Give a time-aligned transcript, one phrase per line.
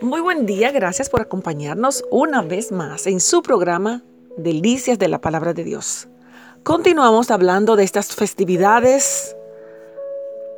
[0.00, 4.04] Muy buen día, gracias por acompañarnos una vez más en su programa
[4.36, 6.06] Delicias de la Palabra de Dios.
[6.62, 9.34] Continuamos hablando de estas festividades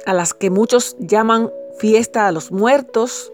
[0.05, 3.33] a las que muchos llaman fiesta a los muertos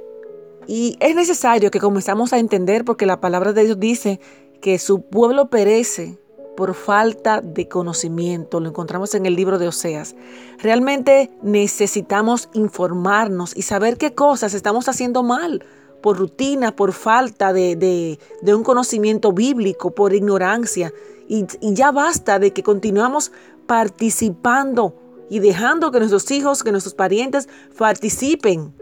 [0.69, 4.21] y es necesario que comenzamos a entender porque la palabra de Dios dice
[4.61, 6.21] que su pueblo perece
[6.57, 8.61] por falta de conocimiento.
[8.61, 10.15] Lo encontramos en el libro de Oseas.
[10.59, 15.65] Realmente necesitamos informarnos y saber qué cosas estamos haciendo mal
[16.03, 20.93] por rutina, por falta de, un conocimiento bíblico, por ignorancia.
[21.29, 23.33] Y, y ya basta de que continuamos
[23.67, 24.95] participando
[25.29, 28.75] y dejando que nuestros hijos, que nuestros parientes participen.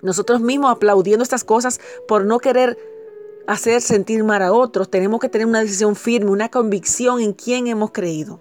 [0.00, 2.78] Nosotros mismos aplaudiendo estas cosas por no querer
[3.46, 7.66] hacer sentir mal a otros, tenemos que tener una decisión firme, una convicción en quién
[7.66, 8.40] hemos creído.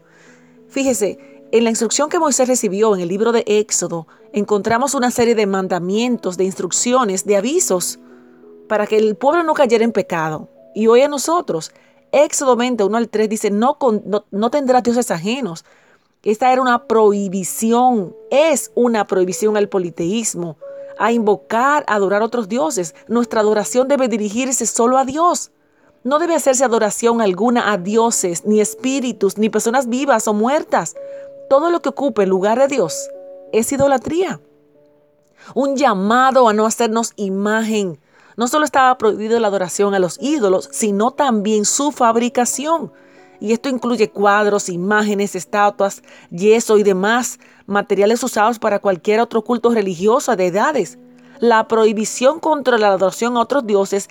[0.68, 5.36] Fíjese, en la instrucción que Moisés recibió en el libro de Éxodo, encontramos una serie
[5.36, 8.00] de mandamientos, de instrucciones, de avisos
[8.68, 10.50] para que el pueblo no cayera en pecado.
[10.76, 11.72] Y hoy a nosotros,
[12.12, 15.64] Éxodo 20, 1 al 3 dice, no, no, no tendrás dioses ajenos.
[16.24, 20.58] Esta era una prohibición, es una prohibición al politeísmo
[21.00, 22.96] a invocar, a adorar a otros dioses.
[23.08, 25.52] Nuestra adoración debe dirigirse solo a Dios.
[26.04, 30.96] No debe hacerse adoración alguna a dioses, ni espíritus, ni personas vivas o muertas.
[31.50, 33.10] Todo lo que ocupe el lugar de Dios
[33.52, 34.42] es idolatría.
[35.54, 38.00] Un llamado a no hacernos imagen.
[38.36, 42.92] No solo estaba prohibido la adoración a los ídolos, sino también su fabricación.
[43.40, 49.70] Y esto incluye cuadros, imágenes, estatuas, yeso y demás materiales usados para cualquier otro culto
[49.70, 50.98] religioso de edades.
[51.40, 54.10] La prohibición contra la adoración a otros dioses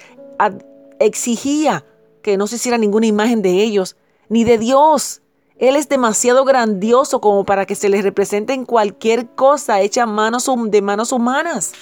[1.00, 1.84] exigía
[2.22, 3.96] que no se hiciera ninguna imagen de ellos,
[4.28, 5.22] ni de Dios.
[5.58, 10.50] Él es demasiado grandioso como para que se le represente en cualquier cosa hecha manos,
[10.66, 11.72] de manos humanas.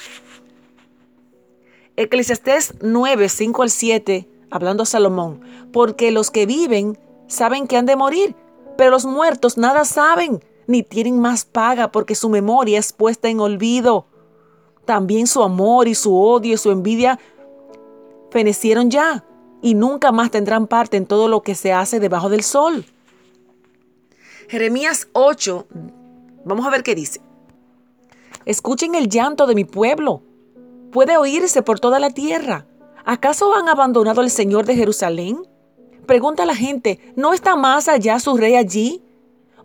[1.96, 5.40] Eclesiastés 9, 5 al 7, hablando a Salomón,
[5.72, 8.36] porque los que viven saben que han de morir,
[8.76, 13.40] pero los muertos nada saben, ni tienen más paga porque su memoria es puesta en
[13.40, 14.06] olvido.
[14.84, 17.18] También su amor y su odio y su envidia
[18.30, 19.24] fenecieron ya
[19.62, 22.84] y nunca más tendrán parte en todo lo que se hace debajo del sol.
[24.48, 25.66] Jeremías 8,
[26.44, 27.20] vamos a ver qué dice.
[28.44, 30.22] Escuchen el llanto de mi pueblo.
[30.92, 32.66] Puede oírse por toda la tierra.
[33.04, 35.38] ¿Acaso han abandonado al Señor de Jerusalén?
[36.06, 39.02] Pregunta a la gente, ¿no está más allá su rey allí?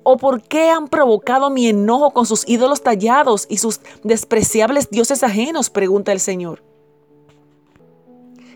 [0.03, 5.23] ¿O por qué han provocado mi enojo con sus ídolos tallados y sus despreciables dioses
[5.23, 5.69] ajenos?
[5.69, 6.63] Pregunta el Señor.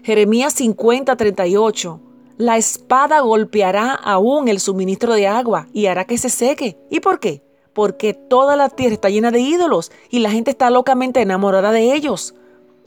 [0.03, 1.99] Jeremías 50, 38.
[2.37, 6.77] La espada golpeará aún el suministro de agua y hará que se seque.
[6.89, 7.43] ¿Y por qué?
[7.73, 11.93] Porque toda la tierra está llena de ídolos y la gente está locamente enamorada de
[11.93, 12.35] ellos.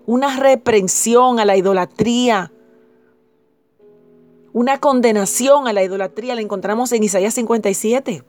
[0.05, 2.53] Una reprensión a la idolatría,
[4.57, 8.25] una condenación a la idolatría la encontramos en Isaías 57.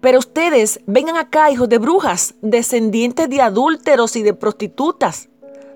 [0.00, 5.28] Pero ustedes vengan acá, hijos de brujas, descendientes de adúlteros y de prostitutas.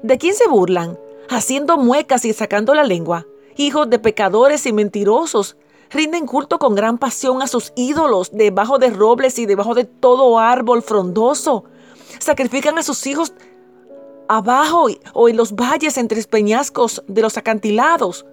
[0.02, 0.98] ¿De quién se burlan?
[1.28, 3.26] Haciendo muecas y sacando la lengua.
[3.56, 5.56] Hijos de pecadores y mentirosos.
[5.90, 10.38] Rinden culto con gran pasión a sus ídolos debajo de robles y debajo de todo
[10.38, 11.64] árbol frondoso.
[12.18, 13.34] Sacrifican a sus hijos
[14.28, 18.24] abajo o en los valles entre peñascos de los acantilados.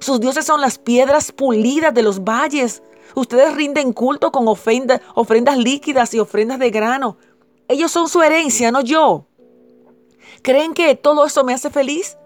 [0.00, 2.82] Sus dioses son las piedras pulidas de los valles.
[3.14, 7.18] Ustedes rinden culto con ofrendas líquidas y ofrendas de grano.
[7.68, 9.26] Ellos son su herencia, no yo.
[10.42, 12.16] ¿Creen que todo eso me hace feliz?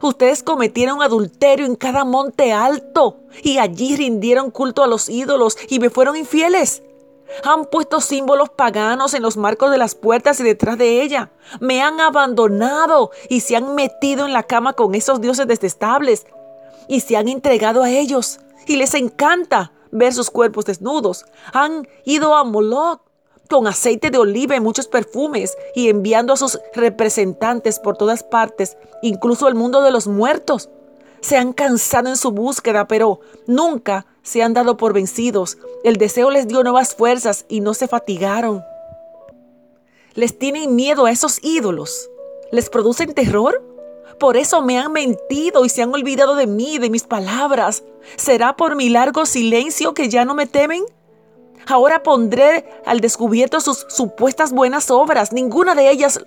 [0.00, 5.80] Ustedes cometieron adulterio en cada monte alto y allí rindieron culto a los ídolos y
[5.80, 6.82] me fueron infieles.
[7.44, 11.30] Han puesto símbolos paganos en los marcos de las puertas y detrás de ella.
[11.60, 16.26] Me han abandonado y se han metido en la cama con esos dioses detestables
[16.88, 21.26] y se han entregado a ellos y les encanta ver sus cuerpos desnudos.
[21.52, 23.00] Han ido a Moloch
[23.48, 28.76] con aceite de oliva y muchos perfumes y enviando a sus representantes por todas partes,
[29.02, 30.68] incluso al mundo de los muertos.
[31.20, 35.58] Se han cansado en su búsqueda, pero nunca se han dado por vencidos.
[35.82, 38.62] El deseo les dio nuevas fuerzas y no se fatigaron.
[40.14, 42.08] Les tienen miedo a esos ídolos.
[42.52, 43.64] ¿Les producen terror?
[44.18, 47.84] Por eso me han mentido y se han olvidado de mí, de mis palabras.
[48.16, 50.84] ¿Será por mi largo silencio que ya no me temen?
[51.66, 55.32] Ahora pondré al descubierto sus supuestas buenas obras.
[55.32, 56.20] Ninguna de ellas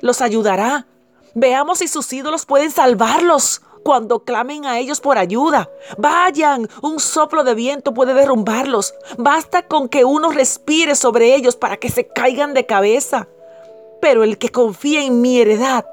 [0.00, 0.86] los ayudará.
[1.34, 5.70] Veamos si sus ídolos pueden salvarlos cuando clamen a ellos por ayuda.
[5.98, 8.94] Vayan, un soplo de viento puede derrumbarlos.
[9.18, 13.28] Basta con que uno respire sobre ellos para que se caigan de cabeza.
[14.00, 15.84] Pero el que confía en mi heredad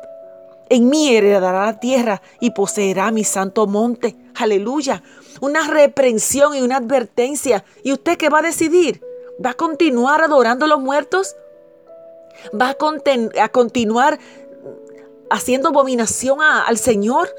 [0.72, 4.16] En mí heredará la tierra y poseerá mi santo monte.
[4.36, 5.02] Aleluya.
[5.42, 7.64] Una reprensión y una advertencia.
[7.84, 9.02] ¿Y usted qué va a decidir?
[9.44, 11.36] ¿Va a continuar adorando a los muertos?
[12.60, 14.20] ¿Va a, a continuar
[15.30, 17.30] haciendo abominación al Señor,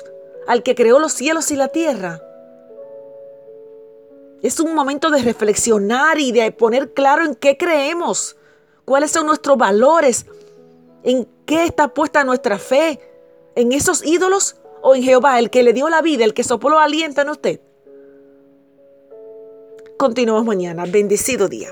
[0.47, 2.23] al que creó los cielos y la tierra?
[4.43, 8.37] Es un momento de reflexionar y de poner claro en qué creemos,
[8.87, 10.25] cuáles son nuestros valores,
[11.03, 12.99] en qué está puesta nuestra fe,
[13.55, 16.79] en esos ídolos o en Jehová, el que le dio la vida, el que sopló
[16.79, 17.61] aliento en usted.
[20.01, 20.87] Continuamos mañana.
[20.87, 21.69] Bendecido día.